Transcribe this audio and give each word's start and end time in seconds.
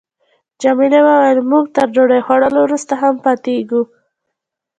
جميلې 0.61 1.01
وويل: 1.07 1.39
موږ 1.51 1.65
تر 1.75 1.87
ډوډۍ 1.95 2.21
خوړلو 2.25 2.59
وروسته 2.63 2.93
هم 3.01 3.15
پاتېږو. 3.25 3.81